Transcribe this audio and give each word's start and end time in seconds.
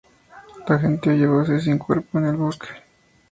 La 0.67 0.79
gente 0.79 1.11
oye 1.11 1.27
voces 1.27 1.65
sin 1.65 1.77
cuerpo 1.77 2.17
en 2.17 2.25
el 2.25 2.35
bosque. 2.35 2.69